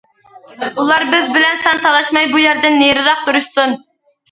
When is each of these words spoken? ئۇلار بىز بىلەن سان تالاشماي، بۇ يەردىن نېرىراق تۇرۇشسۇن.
ئۇلار 0.83 1.05
بىز 1.11 1.27
بىلەن 1.35 1.61
سان 1.67 1.83
تالاشماي، 1.85 2.31
بۇ 2.33 2.43
يەردىن 2.47 2.81
نېرىراق 2.83 3.25
تۇرۇشسۇن. 3.31 3.81